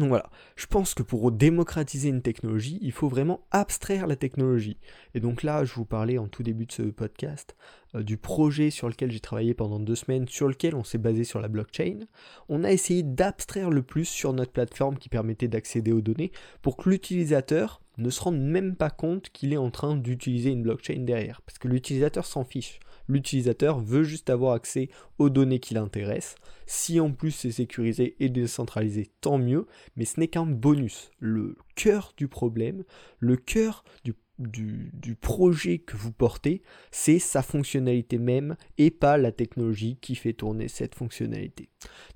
Donc 0.00 0.08
voilà, 0.08 0.30
je 0.56 0.64
pense 0.64 0.94
que 0.94 1.02
pour 1.02 1.30
démocratiser 1.30 2.08
une 2.08 2.22
technologie, 2.22 2.78
il 2.80 2.90
faut 2.90 3.08
vraiment 3.08 3.46
abstraire 3.50 4.06
la 4.06 4.16
technologie. 4.16 4.78
Et 5.14 5.20
donc 5.20 5.42
là, 5.42 5.66
je 5.66 5.74
vous 5.74 5.84
parlais 5.84 6.16
en 6.16 6.26
tout 6.26 6.42
début 6.42 6.64
de 6.64 6.72
ce 6.72 6.84
podcast 6.84 7.54
euh, 7.94 8.02
du 8.02 8.16
projet 8.16 8.70
sur 8.70 8.88
lequel 8.88 9.10
j'ai 9.10 9.20
travaillé 9.20 9.52
pendant 9.52 9.78
deux 9.78 9.94
semaines, 9.94 10.26
sur 10.26 10.48
lequel 10.48 10.74
on 10.74 10.84
s'est 10.84 10.96
basé 10.96 11.22
sur 11.24 11.38
la 11.38 11.48
blockchain. 11.48 11.98
On 12.48 12.64
a 12.64 12.72
essayé 12.72 13.02
d'abstraire 13.02 13.68
le 13.68 13.82
plus 13.82 14.06
sur 14.06 14.32
notre 14.32 14.52
plateforme 14.52 14.96
qui 14.96 15.10
permettait 15.10 15.48
d'accéder 15.48 15.92
aux 15.92 16.00
données 16.00 16.32
pour 16.62 16.78
que 16.78 16.88
l'utilisateur 16.88 17.82
ne 17.98 18.08
se 18.08 18.22
rende 18.22 18.40
même 18.40 18.76
pas 18.76 18.88
compte 18.88 19.28
qu'il 19.28 19.52
est 19.52 19.58
en 19.58 19.70
train 19.70 19.96
d'utiliser 19.96 20.48
une 20.48 20.62
blockchain 20.62 21.00
derrière. 21.00 21.42
Parce 21.42 21.58
que 21.58 21.68
l'utilisateur 21.68 22.24
s'en 22.24 22.44
fiche. 22.44 22.80
L'utilisateur 23.10 23.80
veut 23.80 24.04
juste 24.04 24.30
avoir 24.30 24.52
accès 24.52 24.88
aux 25.18 25.30
données 25.30 25.58
qui 25.58 25.74
l'intéressent. 25.74 26.36
Si 26.66 27.00
en 27.00 27.10
plus 27.10 27.32
c'est 27.32 27.50
sécurisé 27.50 28.14
et 28.20 28.28
décentralisé, 28.28 29.10
tant 29.20 29.36
mieux, 29.36 29.66
mais 29.96 30.04
ce 30.04 30.20
n'est 30.20 30.28
qu'un 30.28 30.46
bonus. 30.46 31.10
Le 31.18 31.56
cœur 31.74 32.12
du 32.16 32.28
problème, 32.28 32.84
le 33.18 33.36
cœur 33.36 33.82
du 34.04 34.14
du, 34.40 35.16
projet 35.20 35.78
que 35.78 35.96
vous 35.96 36.12
portez, 36.12 36.62
c'est 36.90 37.18
sa 37.18 37.42
fonctionnalité 37.42 38.18
même 38.18 38.56
et 38.78 38.90
pas 38.90 39.18
la 39.18 39.32
technologie 39.32 39.98
qui 40.00 40.14
fait 40.14 40.32
tourner 40.32 40.68
cette 40.68 40.94
fonctionnalité. 40.94 41.68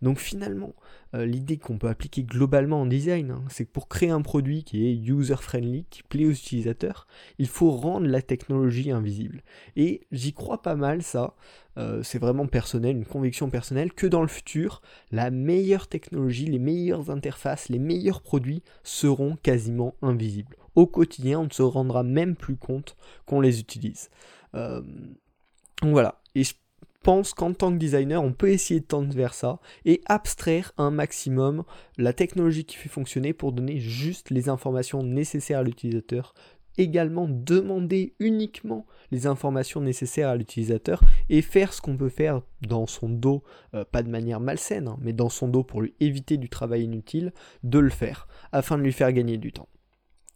Donc 0.02 0.18
finalement, 0.18 0.74
euh, 1.14 1.26
l'idée 1.26 1.58
qu'on 1.58 1.78
peut 1.78 1.88
appliquer 1.88 2.22
globalement 2.22 2.82
en 2.82 2.86
design, 2.86 3.30
hein, 3.30 3.44
c'est 3.48 3.66
que 3.66 3.70
pour 3.70 3.88
créer 3.88 4.10
un 4.10 4.22
produit 4.22 4.64
qui 4.64 4.86
est 4.86 4.94
user-friendly, 4.94 5.86
qui 5.90 6.02
plaît 6.02 6.26
aux 6.26 6.30
utilisateurs, 6.30 7.06
il 7.38 7.46
faut 7.46 7.70
rendre 7.70 8.06
la 8.06 8.22
technologie 8.22 8.90
invisible. 8.90 9.42
Et 9.76 10.02
j'y 10.10 10.32
crois 10.32 10.62
pas 10.62 10.76
mal 10.76 11.02
ça, 11.02 11.34
euh, 11.76 12.02
c'est 12.02 12.18
vraiment 12.18 12.46
personnel, 12.46 12.96
une 12.96 13.06
conviction 13.06 13.50
personnelle, 13.50 13.92
que 13.92 14.06
dans 14.06 14.22
le 14.22 14.28
futur, 14.28 14.82
la 15.10 15.30
meilleure 15.30 15.88
technologie, 15.88 16.46
les 16.46 16.58
meilleures 16.58 17.10
interfaces, 17.10 17.68
les 17.68 17.78
meilleurs 17.78 18.22
produits 18.22 18.62
seront 18.82 19.36
quasiment 19.36 19.94
invisibles 20.02 20.56
au 20.74 20.86
quotidien, 20.86 21.40
on 21.40 21.44
ne 21.44 21.50
se 21.50 21.62
rendra 21.62 22.02
même 22.02 22.36
plus 22.36 22.56
compte 22.56 22.96
qu'on 23.26 23.40
les 23.40 23.60
utilise. 23.60 24.10
Euh, 24.54 24.82
voilà, 25.82 26.20
et 26.34 26.44
je 26.44 26.54
pense 27.04 27.34
qu'en 27.34 27.52
tant 27.52 27.70
que 27.70 27.78
designer, 27.78 28.22
on 28.24 28.32
peut 28.32 28.48
essayer 28.48 28.80
de 28.80 28.86
tendre 28.86 29.14
vers 29.14 29.34
ça 29.34 29.60
et 29.84 30.00
abstraire 30.06 30.72
un 30.78 30.90
maximum 30.90 31.64
la 31.98 32.12
technologie 32.12 32.64
qui 32.64 32.76
fait 32.76 32.88
fonctionner 32.88 33.32
pour 33.32 33.52
donner 33.52 33.78
juste 33.78 34.30
les 34.30 34.48
informations 34.48 35.02
nécessaires 35.02 35.60
à 35.60 35.62
l'utilisateur. 35.62 36.34
Également 36.76 37.28
demander 37.28 38.14
uniquement 38.18 38.84
les 39.12 39.28
informations 39.28 39.80
nécessaires 39.80 40.30
à 40.30 40.36
l'utilisateur 40.36 41.00
et 41.28 41.40
faire 41.40 41.72
ce 41.72 41.80
qu'on 41.80 41.96
peut 41.96 42.08
faire 42.08 42.40
dans 42.62 42.86
son 42.86 43.08
dos, 43.08 43.44
euh, 43.74 43.84
pas 43.84 44.02
de 44.02 44.10
manière 44.10 44.40
malsaine, 44.40 44.88
hein, 44.88 44.96
mais 45.00 45.12
dans 45.12 45.28
son 45.28 45.46
dos 45.46 45.62
pour 45.62 45.82
lui 45.82 45.94
éviter 46.00 46.36
du 46.36 46.48
travail 46.48 46.84
inutile, 46.84 47.32
de 47.62 47.78
le 47.78 47.90
faire 47.90 48.26
afin 48.50 48.76
de 48.76 48.82
lui 48.82 48.92
faire 48.92 49.12
gagner 49.12 49.36
du 49.36 49.52
temps. 49.52 49.68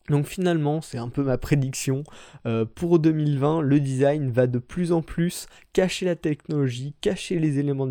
Donc 0.09 0.27
finalement, 0.27 0.81
c'est 0.81 0.99
un 0.99 1.09
peu 1.09 1.23
ma 1.23 1.39
prédiction. 1.39 2.05
Euh, 2.47 2.65
pour 2.65 2.99
2020, 2.99 3.61
le 3.61 3.81
design 3.81 4.31
va 4.31 4.47
de 4.47 4.59
plus 4.59 4.93
en 4.93 5.03
plus 5.03 5.47
cacher 5.73 6.07
la 6.07 6.17
technologie, 6.17 6.95
cacher 7.01 7.39
les 7.39 7.59
éléments 7.59 7.87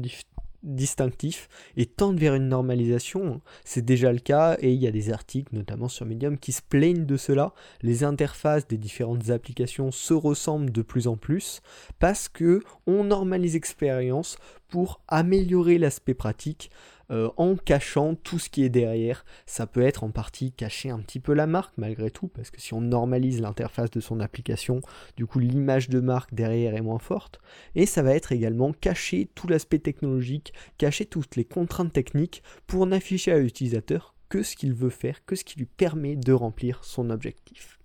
distinctif 0.64 1.48
et 1.76 1.86
tendent 1.86 2.20
vers 2.20 2.36
une 2.36 2.50
normalisation. 2.50 3.42
C'est 3.64 3.86
déjà 3.86 4.12
le 4.12 4.20
cas 4.20 4.58
et 4.60 4.74
il 4.74 4.82
y 4.82 4.88
a 4.88 4.92
des 4.92 5.12
articles, 5.12 5.56
notamment 5.56 5.88
sur 5.88 6.06
Medium, 6.06 6.38
qui 6.38 6.52
se 6.52 6.62
plaignent 6.62 7.06
de 7.06 7.18
cela. 7.18 7.54
Les 7.82 8.04
interfaces 8.04 8.68
des 8.68 8.78
différentes 8.78 9.30
applications 9.30 9.92
se 9.92 10.14
ressemblent 10.14 10.72
de 10.72 10.82
plus 10.82 11.08
en 11.08 11.16
plus 11.16 11.62
parce 12.00 12.28
que 12.30 12.62
on 12.86 13.04
normalise 13.04 13.54
l'expérience 13.54 14.38
pour 14.68 15.02
améliorer 15.08 15.78
l'aspect 15.78 16.14
pratique 16.14 16.72
euh, 17.10 17.30
en 17.38 17.56
cachant 17.56 18.16
tout 18.16 18.40
ce 18.40 18.50
qui 18.50 18.64
est 18.64 18.70
derrière. 18.70 19.26
Ça 19.46 19.66
peut 19.66 19.82
être 19.82 20.04
en 20.04 20.12
partie 20.12 20.52
cacher 20.52 20.90
un 20.90 21.00
petit 21.00 21.20
peu 21.20 21.34
la 21.34 21.48
marque 21.48 21.74
malgré 21.78 22.12
tout, 22.12 22.28
parce 22.28 22.52
que 22.52 22.62
si 22.62 22.74
on 22.74 22.82
normalise 22.82 23.42
l'interface 23.42 23.92
de 23.92 24.00
son 24.00 24.20
application, 24.20 24.82
du 25.16 25.26
coup 25.26 25.40
l'image 25.40 25.90
de 25.90 26.00
marque 26.00 26.34
derrière 26.34 26.76
est 26.76 26.82
moins 26.82 27.00
forte. 27.00 27.40
Et 27.76 27.86
ça 27.86 28.04
va 28.04 28.14
être 28.14 28.32
également 28.32 28.74
cacher 28.74 29.30
tout 29.36 29.48
l'aspect 29.48 29.80
technologique, 29.80 30.54
cacher 30.78 31.06
toutes 31.06 31.36
les 31.36 31.46
contraintes 31.46 31.94
techniques 31.94 32.44
pour 32.66 32.86
n'afficher 32.86 33.32
à 33.32 33.40
l'utilisateur 33.40 34.14
que 34.30 34.44
ce 34.44 34.56
qu'il 34.56 34.74
veut 34.74 34.90
faire, 34.90 35.24
que 35.26 35.36
ce 35.36 35.44
qui 35.44 35.58
lui 35.58 35.66
permet 35.66 36.16
de 36.16 36.34
remplir 36.34 36.84
son 36.84 37.10
objectif. 37.10 37.80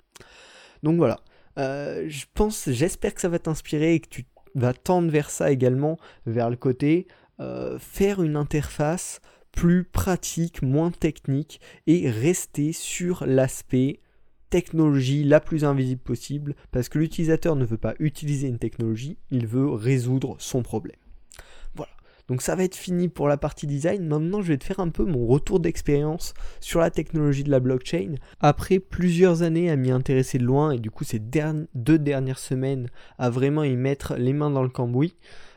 Donc 0.82 0.96
voilà. 0.96 1.20
Euh, 1.58 2.08
j'espère 2.08 3.14
que 3.14 3.20
ça 3.20 3.28
va 3.28 3.38
t'inspirer 3.38 3.94
et 3.94 4.00
que 4.00 4.08
tu 4.08 4.26
vas 4.54 4.74
tendre 4.74 5.10
vers 5.10 5.30
ça 5.30 5.50
également, 5.50 5.98
vers 6.26 6.50
le 6.50 6.56
côté 6.56 7.06
euh, 7.42 7.78
faire 7.80 8.22
une 8.22 8.36
interface 8.36 9.20
plus 9.50 9.84
pratique, 9.84 10.62
moins 10.62 10.92
technique 10.92 11.60
et 11.88 12.08
rester 12.08 12.72
sur 12.72 13.26
l'aspect 13.26 14.00
technologie 14.48 15.24
la 15.24 15.40
plus 15.40 15.64
invisible 15.64 16.00
possible 16.00 16.54
parce 16.70 16.88
que 16.88 16.98
l'utilisateur 16.98 17.56
ne 17.56 17.64
veut 17.64 17.78
pas 17.78 17.94
utiliser 17.98 18.46
une 18.46 18.58
technologie, 18.58 19.18
il 19.30 19.46
veut 19.46 19.68
résoudre 19.68 20.36
son 20.38 20.62
problème. 20.62 20.96
Voilà. 21.74 21.90
Donc 22.28 22.42
ça 22.42 22.54
va 22.54 22.62
être 22.62 22.76
fini 22.76 23.08
pour 23.08 23.26
la 23.28 23.36
partie 23.36 23.66
design. 23.66 24.06
Maintenant, 24.06 24.40
je 24.40 24.48
vais 24.48 24.58
te 24.58 24.64
faire 24.64 24.80
un 24.80 24.90
peu 24.90 25.04
mon 25.04 25.26
retour 25.26 25.58
d'expérience 25.58 26.34
sur 26.60 26.80
la 26.80 26.90
technologie 26.90 27.44
de 27.44 27.50
la 27.50 27.60
blockchain. 27.60 28.14
Après 28.38 28.78
plusieurs 28.78 29.42
années 29.42 29.68
à 29.70 29.76
m'y 29.76 29.90
intéresser 29.90 30.38
de 30.38 30.44
loin 30.44 30.70
et 30.70 30.78
du 30.78 30.90
coup 30.90 31.04
ces 31.04 31.18
deux 31.18 31.98
dernières 31.98 32.38
semaines 32.38 32.88
à 33.18 33.30
vraiment 33.30 33.64
y 33.64 33.74
mettre 33.74 34.14
les 34.14 34.32
mains 34.32 34.50
dans 34.50 34.62
le 34.62 34.68
cambouis, 34.68 35.16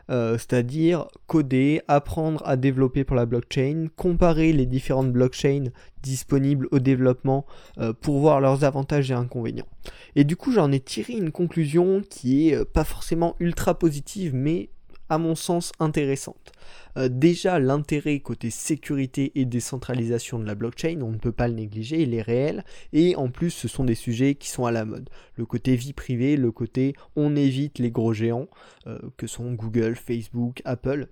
euh, 0.10 0.34
c'est-à-dire 0.34 1.08
coder, 1.28 1.82
apprendre 1.88 2.42
à 2.46 2.58
développer 2.58 3.04
pour 3.04 3.16
la 3.16 3.26
blockchain, 3.26 3.88
comparer 3.96 4.54
les 4.54 4.66
différentes 4.66 5.12
blockchains 5.12 5.66
disponibles 6.04 6.68
au 6.72 6.80
développement 6.80 7.46
euh, 7.80 7.94
pour 7.94 8.20
voir 8.20 8.40
leurs 8.40 8.64
avantages 8.64 9.10
et 9.10 9.16
inconvénients. 9.16 9.68
Et 10.16 10.24
du 10.24 10.36
coup, 10.36 10.52
j'en 10.52 10.72
ai 10.72 10.80
tiré 10.80 11.14
une 11.14 11.32
conclusion 11.32 12.02
qui 12.08 12.50
est 12.50 12.56
euh, 12.56 12.66
pas 12.66 12.84
forcément 12.84 13.36
ultra 13.40 13.78
positive, 13.80 14.34
mais 14.36 14.70
à 15.10 15.18
mon 15.18 15.36
sens 15.36 15.72
intéressante. 15.80 16.52
Euh, 16.98 17.10
déjà, 17.10 17.60
l'intérêt 17.60 18.20
côté 18.20 18.50
sécurité 18.50 19.32
et 19.36 19.46
décentralisation 19.46 20.40
de 20.40 20.46
la 20.46 20.56
blockchain, 20.56 21.02
on 21.02 21.12
ne 21.12 21.18
peut 21.18 21.32
pas 21.32 21.48
le 21.48 21.56
négliger, 21.56 22.02
il 22.02 22.14
est 22.14 22.22
réel. 22.22 22.64
Et 22.94 23.16
en 23.16 23.30
plus, 23.30 23.52
ce 23.52 23.68
sont 23.68 23.84
des 23.84 23.96
sujets 23.96 24.36
qui 24.36 24.50
sont 24.50 24.66
à 24.66 24.72
la 24.72 24.86
mode. 24.86 25.10
Le 25.36 25.46
côté 25.46 25.76
vie 25.76 25.94
privée, 25.94 26.38
le 26.38 26.52
côté 26.52 26.96
on 27.16 27.36
évite 27.36 27.80
les 27.80 27.92
gros 27.92 28.14
géants, 28.14 28.48
euh, 28.88 29.00
que 29.18 29.28
sont 29.28 29.54
Google, 29.54 29.96
Facebook, 29.96 30.62
Apple. 30.66 31.08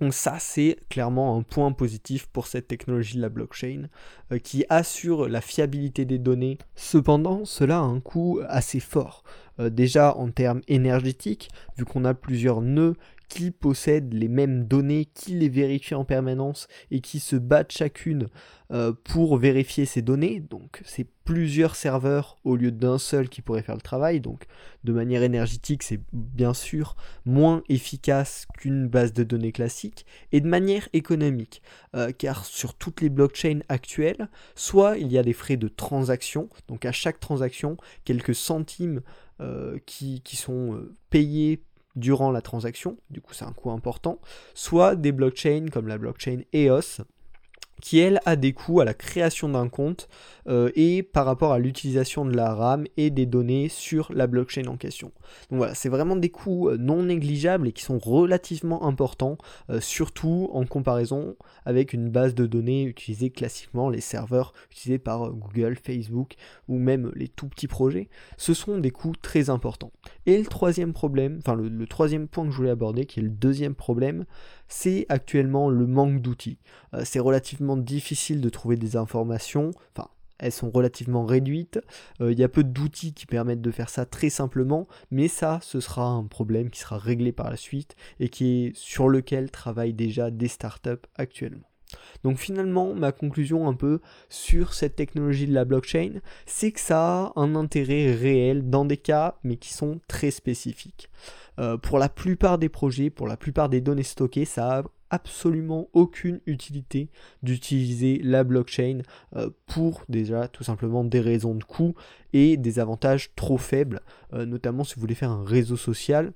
Donc 0.00 0.14
ça, 0.14 0.38
c'est 0.38 0.78
clairement 0.88 1.36
un 1.36 1.42
point 1.42 1.72
positif 1.72 2.26
pour 2.26 2.46
cette 2.46 2.68
technologie 2.68 3.16
de 3.16 3.20
la 3.20 3.28
blockchain 3.28 3.88
euh, 4.32 4.38
qui 4.38 4.64
assure 4.70 5.28
la 5.28 5.42
fiabilité 5.42 6.06
des 6.06 6.18
données. 6.18 6.56
Cependant, 6.74 7.44
cela 7.44 7.78
a 7.78 7.82
un 7.82 8.00
coût 8.00 8.40
assez 8.48 8.80
fort. 8.80 9.24
Déjà 9.68 10.16
en 10.16 10.30
termes 10.30 10.62
énergétiques, 10.68 11.50
vu 11.76 11.84
qu'on 11.84 12.04
a 12.04 12.14
plusieurs 12.14 12.62
nœuds 12.62 12.94
qui 13.30 13.52
possèdent 13.52 14.12
les 14.12 14.28
mêmes 14.28 14.64
données, 14.64 15.06
qui 15.06 15.32
les 15.32 15.48
vérifient 15.48 15.94
en 15.94 16.04
permanence 16.04 16.66
et 16.90 17.00
qui 17.00 17.20
se 17.20 17.36
battent 17.36 17.72
chacune 17.72 18.28
euh, 18.72 18.92
pour 19.04 19.38
vérifier 19.38 19.86
ces 19.86 20.02
données. 20.02 20.40
Donc 20.40 20.82
c'est 20.84 21.06
plusieurs 21.24 21.76
serveurs 21.76 22.38
au 22.42 22.56
lieu 22.56 22.72
d'un 22.72 22.98
seul 22.98 23.28
qui 23.28 23.40
pourrait 23.40 23.62
faire 23.62 23.76
le 23.76 23.80
travail. 23.80 24.20
Donc 24.20 24.46
de 24.82 24.92
manière 24.92 25.22
énergétique, 25.22 25.84
c'est 25.84 26.00
bien 26.12 26.54
sûr 26.54 26.96
moins 27.24 27.62
efficace 27.68 28.46
qu'une 28.58 28.88
base 28.88 29.12
de 29.12 29.22
données 29.22 29.52
classique. 29.52 30.04
Et 30.32 30.40
de 30.40 30.48
manière 30.48 30.88
économique, 30.92 31.62
euh, 31.94 32.10
car 32.10 32.44
sur 32.44 32.74
toutes 32.74 33.00
les 33.00 33.10
blockchains 33.10 33.60
actuelles, 33.68 34.28
soit 34.56 34.98
il 34.98 35.10
y 35.12 35.18
a 35.18 35.22
des 35.22 35.32
frais 35.32 35.56
de 35.56 35.68
transaction, 35.68 36.48
donc 36.66 36.84
à 36.84 36.92
chaque 36.92 37.20
transaction, 37.20 37.76
quelques 38.04 38.34
centimes 38.34 39.02
euh, 39.40 39.78
qui, 39.86 40.20
qui, 40.20 40.36
sont 40.36 40.82
payés 41.10 41.62
durant 41.96 42.30
la 42.30 42.40
transaction, 42.40 42.96
du 43.10 43.20
coup 43.20 43.34
c'est 43.34 43.44
un 43.44 43.52
coût 43.52 43.70
important, 43.70 44.20
soit 44.54 44.96
des 44.96 45.12
blockchains 45.12 45.66
comme 45.72 45.88
la 45.88 45.98
blockchain 45.98 46.40
EOS, 46.52 47.02
qui 47.80 47.98
elle 47.98 48.20
a 48.24 48.36
des 48.36 48.52
coûts 48.52 48.80
à 48.80 48.84
la 48.84 48.94
création 48.94 49.48
d'un 49.48 49.68
compte 49.68 50.08
euh, 50.48 50.70
et 50.74 51.02
par 51.02 51.26
rapport 51.26 51.52
à 51.52 51.58
l'utilisation 51.58 52.24
de 52.24 52.34
la 52.34 52.54
RAM 52.54 52.84
et 52.96 53.10
des 53.10 53.26
données 53.26 53.68
sur 53.68 54.12
la 54.12 54.26
blockchain 54.26 54.66
en 54.66 54.76
question. 54.76 55.12
Donc 55.50 55.58
voilà, 55.58 55.74
c'est 55.74 55.88
vraiment 55.88 56.16
des 56.16 56.30
coûts 56.30 56.68
euh, 56.68 56.76
non 56.76 57.04
négligeables 57.04 57.68
et 57.68 57.72
qui 57.72 57.82
sont 57.82 57.98
relativement 57.98 58.86
importants, 58.86 59.38
euh, 59.70 59.80
surtout 59.80 60.50
en 60.52 60.64
comparaison 60.64 61.36
avec 61.64 61.92
une 61.92 62.10
base 62.10 62.34
de 62.34 62.46
données 62.46 62.84
utilisée 62.84 63.30
classiquement, 63.30 63.90
les 63.90 64.00
serveurs 64.00 64.52
utilisés 64.70 64.98
par 64.98 65.30
Google, 65.30 65.76
Facebook 65.82 66.34
ou 66.68 66.78
même 66.78 67.12
les 67.14 67.28
tout 67.28 67.48
petits 67.48 67.68
projets. 67.68 68.08
Ce 68.36 68.54
sont 68.54 68.78
des 68.78 68.90
coûts 68.90 69.14
très 69.20 69.50
importants. 69.50 69.92
Et 70.26 70.38
le 70.38 70.46
troisième 70.46 70.92
problème, 70.92 71.38
enfin 71.38 71.54
le 71.54 71.86
troisième 71.86 72.28
point 72.28 72.44
que 72.44 72.50
je 72.50 72.56
voulais 72.56 72.70
aborder, 72.70 73.06
qui 73.06 73.20
est 73.20 73.22
le 73.22 73.30
deuxième 73.30 73.74
problème, 73.74 74.24
c'est 74.70 75.04
actuellement 75.10 75.68
le 75.68 75.86
manque 75.86 76.22
d'outils. 76.22 76.58
c'est 77.04 77.20
relativement 77.20 77.76
difficile 77.76 78.40
de 78.40 78.48
trouver 78.48 78.76
des 78.76 78.96
informations, 78.96 79.72
enfin 79.94 80.08
elles 80.40 80.52
sont 80.52 80.70
relativement 80.70 81.24
réduites. 81.24 81.80
Euh, 82.20 82.32
il 82.32 82.38
y 82.38 82.44
a 82.44 82.48
peu 82.48 82.64
d'outils 82.64 83.12
qui 83.12 83.26
permettent 83.26 83.60
de 83.60 83.70
faire 83.70 83.90
ça 83.90 84.06
très 84.06 84.30
simplement, 84.30 84.88
mais 85.10 85.28
ça, 85.28 85.60
ce 85.62 85.80
sera 85.80 86.06
un 86.06 86.24
problème 86.24 86.70
qui 86.70 86.80
sera 86.80 86.98
réglé 86.98 87.32
par 87.32 87.50
la 87.50 87.56
suite 87.56 87.94
et 88.18 88.28
qui 88.28 88.66
est 88.66 88.76
sur 88.76 89.08
lequel 89.08 89.50
travaillent 89.50 89.92
déjà 89.92 90.30
des 90.30 90.48
startups 90.48 91.06
actuellement. 91.16 91.66
Donc 92.22 92.38
finalement, 92.38 92.94
ma 92.94 93.10
conclusion 93.10 93.68
un 93.68 93.74
peu 93.74 94.00
sur 94.28 94.74
cette 94.74 94.94
technologie 94.94 95.48
de 95.48 95.54
la 95.54 95.64
blockchain, 95.64 96.20
c'est 96.46 96.70
que 96.70 96.80
ça 96.80 97.24
a 97.24 97.32
un 97.34 97.56
intérêt 97.56 98.14
réel 98.14 98.70
dans 98.70 98.84
des 98.84 98.96
cas, 98.96 99.38
mais 99.42 99.56
qui 99.56 99.72
sont 99.72 100.00
très 100.06 100.30
spécifiques. 100.30 101.10
Euh, 101.60 101.76
pour 101.76 101.98
la 101.98 102.08
plupart 102.08 102.58
des 102.58 102.68
projets, 102.68 103.10
pour 103.10 103.28
la 103.28 103.36
plupart 103.36 103.68
des 103.68 103.80
données 103.80 104.02
stockées, 104.02 104.46
ça 104.46 104.78
a 104.78 104.82
absolument 105.10 105.88
aucune 105.92 106.40
utilité 106.46 107.10
d'utiliser 107.42 108.20
la 108.22 108.44
blockchain 108.44 109.02
euh, 109.36 109.50
pour 109.66 110.04
déjà 110.08 110.48
tout 110.48 110.64
simplement 110.64 111.04
des 111.04 111.20
raisons 111.20 111.54
de 111.54 111.64
coût 111.64 111.94
et 112.32 112.56
des 112.56 112.78
avantages 112.78 113.34
trop 113.34 113.58
faibles, 113.58 114.00
euh, 114.32 114.46
notamment 114.46 114.84
si 114.84 114.94
vous 114.94 115.00
voulez 115.00 115.14
faire 115.14 115.30
un 115.30 115.44
réseau 115.44 115.76
social. 115.76 116.32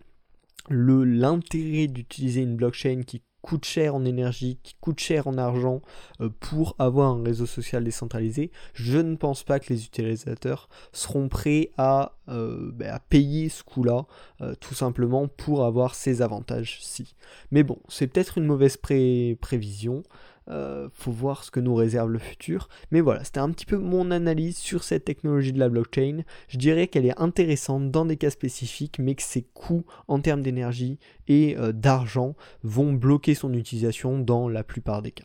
L'intérêt 0.71 1.87
d'utiliser 1.89 2.41
une 2.43 2.57
blockchain 2.57 3.03
qui 3.07 3.23
coûte 3.45 3.67
cher 3.67 3.95
en 3.95 4.07
énergie, 4.07 4.59
qui 4.63 4.75
coûte 4.81 4.99
cher 4.99 5.27
en 5.27 5.37
argent 5.37 5.83
euh, 6.23 6.31
pour 6.41 6.77
avoir 6.79 7.11
un 7.11 7.23
réseau 7.23 7.45
social 7.45 7.85
décentralisé, 7.85 8.51
je 8.73 8.97
ne 8.97 9.17
pense 9.17 9.43
pas 9.43 9.61
que 9.61 9.71
les 9.71 9.85
utilisateurs 9.85 10.71
seront 10.93 11.29
prêts 11.29 11.71
à, 11.77 12.17
euh, 12.31 12.71
ben, 12.73 12.99
payer 13.11 13.51
ce 13.51 13.63
coût-là, 13.63 14.07
euh, 14.41 14.55
tout 14.59 14.73
simplement 14.73 15.29
pour 15.29 15.67
avoir 15.67 15.95
ces 15.95 16.23
avantages-ci. 16.23 17.15
Mais 17.51 17.65
bon, 17.65 17.79
c'est 17.89 18.07
peut-être 18.07 18.39
une 18.39 18.47
mauvaise 18.47 18.79
prévision. 18.79 20.05
Euh, 20.49 20.89
faut 20.93 21.11
voir 21.11 21.45
ce 21.45 21.51
que 21.51 21.61
nous 21.61 21.75
réserve 21.75 22.11
le 22.11 22.19
futur. 22.19 22.69
Mais 22.91 23.01
voilà, 23.01 23.25
c'était 23.25 23.41
un 23.41 23.51
petit 23.51 23.67
peu 23.67 23.79
mon 23.79 24.11
analyse 24.11 24.59
sur 24.59 24.85
cette 24.85 25.05
technologie 25.05 25.53
de 25.53 25.59
la 25.59 25.69
blockchain. 25.69 26.23
Je 26.49 26.59
dirais 26.59 26.89
qu'elle 26.89 27.07
est 27.07 27.19
intéressante 27.21 27.91
dans 27.91 28.05
des 28.05 28.17
cas 28.17 28.31
spécifiques, 28.31 28.99
mais 28.99 29.15
que 29.15 29.23
ses 29.23 29.43
coûts 29.43 29.85
en 30.09 30.21
termes 30.21 30.43
d'énergie 30.43 30.99
et 31.29 31.57
euh, 31.57 31.73
d'argent 31.73 32.35
vont 32.63 32.93
bloquer 32.93 33.35
son 33.35 33.55
utilisation 33.55 34.19
dans 34.19 34.49
la 34.49 34.65
plupart 34.65 35.03
des 35.03 35.13
cas. 35.13 35.25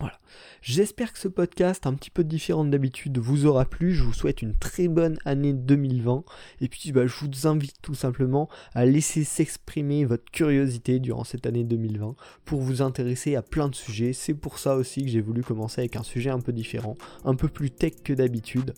Voilà. 0.00 0.18
J'espère 0.60 1.12
que 1.12 1.18
ce 1.18 1.28
podcast, 1.28 1.86
un 1.86 1.94
petit 1.94 2.10
peu 2.10 2.24
différent 2.24 2.64
d'habitude, 2.64 3.18
vous 3.18 3.46
aura 3.46 3.64
plu. 3.64 3.94
Je 3.94 4.02
vous 4.02 4.12
souhaite 4.12 4.42
une 4.42 4.56
très 4.56 4.88
bonne 4.88 5.18
année 5.24 5.52
2020. 5.52 6.24
Et 6.60 6.68
puis, 6.68 6.90
bah, 6.90 7.06
je 7.06 7.14
vous 7.14 7.46
invite 7.46 7.76
tout 7.80 7.94
simplement 7.94 8.48
à 8.74 8.86
laisser 8.86 9.24
s'exprimer 9.24 10.04
votre 10.04 10.24
curiosité 10.32 10.98
durant 10.98 11.22
cette 11.22 11.46
année 11.46 11.64
2020 11.64 12.16
pour 12.44 12.60
vous 12.60 12.82
intéresser 12.82 13.36
à 13.36 13.42
plein 13.42 13.68
de 13.68 13.74
sujets. 13.74 14.12
C'est 14.12 14.34
pour 14.34 14.58
ça 14.58 14.74
aussi 14.76 15.02
que 15.02 15.10
j'ai 15.10 15.20
voulu 15.20 15.42
commencer 15.42 15.82
avec 15.82 15.96
un 15.96 16.02
sujet 16.02 16.30
un 16.30 16.40
peu 16.40 16.52
différent, 16.52 16.96
un 17.24 17.34
peu 17.36 17.48
plus 17.48 17.70
tech 17.70 17.92
que 18.02 18.12
d'habitude. 18.12 18.74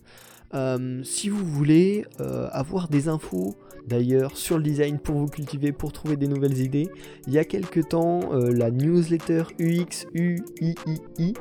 Euh, 0.54 1.02
si 1.02 1.28
vous 1.28 1.44
voulez 1.44 2.04
euh, 2.20 2.48
avoir 2.52 2.88
des 2.88 3.08
infos 3.08 3.56
d'ailleurs 3.86 4.36
sur 4.36 4.56
le 4.56 4.62
design 4.62 4.98
pour 4.98 5.16
vous 5.16 5.26
cultiver, 5.26 5.72
pour 5.72 5.92
trouver 5.92 6.16
des 6.16 6.28
nouvelles 6.28 6.58
idées, 6.58 6.88
il 7.26 7.32
y 7.32 7.38
a 7.38 7.44
quelques 7.44 7.88
temps 7.88 8.32
euh, 8.32 8.52
la 8.52 8.70
newsletter 8.70 9.44
UX 9.58 10.06
UIII 10.14 11.34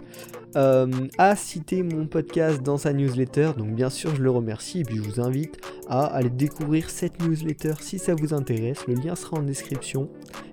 euh, 0.55 0.87
a 1.17 1.35
cité 1.35 1.83
mon 1.83 2.07
podcast 2.07 2.61
dans 2.61 2.77
sa 2.77 2.93
newsletter, 2.93 3.51
donc 3.57 3.75
bien 3.75 3.89
sûr 3.89 4.15
je 4.15 4.21
le 4.21 4.31
remercie 4.31 4.81
et 4.81 4.83
puis 4.83 4.97
je 4.97 5.01
vous 5.01 5.19
invite 5.19 5.57
à 5.89 6.05
aller 6.05 6.29
découvrir 6.29 6.89
cette 6.89 7.21
newsletter 7.21 7.73
si 7.81 7.99
ça 7.99 8.15
vous 8.15 8.33
intéresse, 8.33 8.87
le 8.87 8.95
lien 8.95 9.15
sera 9.15 9.37
en 9.37 9.43
description. 9.43 10.09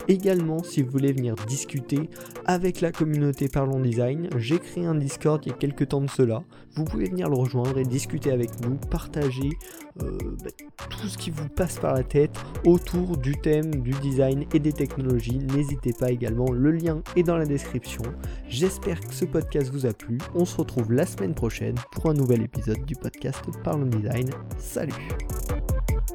Également 0.09 0.63
si 0.63 0.83
vous 0.83 0.91
voulez 0.91 1.13
venir 1.13 1.35
discuter 1.47 2.11
avec 2.45 2.81
la 2.81 2.91
communauté 2.91 3.49
Parlons 3.49 3.81
Design, 3.81 4.29
j'ai 4.37 4.59
créé 4.59 4.85
un 4.85 4.97
Discord 4.97 5.41
il 5.47 5.51
y 5.51 5.53
a 5.53 5.57
quelques 5.57 5.89
temps 5.89 6.01
de 6.01 6.11
cela, 6.11 6.43
vous 6.75 6.85
pouvez 6.85 7.09
venir 7.09 7.29
le 7.29 7.37
rejoindre 7.37 7.79
et 7.79 7.85
discuter 7.85 8.33
avec 8.33 8.51
nous, 8.63 8.77
partager 8.91 9.51
bah, 9.97 10.51
tout 10.91 11.09
ce 11.09 11.19
qui 11.19 11.31
vous 11.31 11.49
passe 11.49 11.79
par 11.79 11.95
la 11.95 12.03
tête 12.03 12.35
autour 12.65 13.17
du 13.17 13.37
thème 13.37 13.83
du 13.83 13.93
design 13.93 14.45
et 14.53 14.59
des 14.59 14.73
technologies. 14.73 15.39
N'hésitez 15.39 15.93
pas 15.93 16.11
également, 16.11 16.51
le 16.51 16.71
lien 16.73 17.03
est 17.17 17.23
dans 17.23 17.37
la 17.37 17.47
description. 17.47 18.03
J'espère 18.49 19.01
que 19.01 19.15
ce 19.15 19.25
podcast 19.25 19.71
vous 19.73 19.87
a 19.87 19.93
plu. 19.93 20.19
On 20.35 20.45
se 20.45 20.57
retrouve 20.57 20.93
la 20.93 21.07
semaine 21.07 21.35
prochaine 21.35 21.77
pour 21.93 22.11
un 22.11 22.15
nouvel 22.15 22.43
épisode 22.43 22.85
du 22.85 22.95
podcast 22.95 23.43
Parlons 23.63 23.87
Design. 23.87 24.31
Salut 24.59 24.93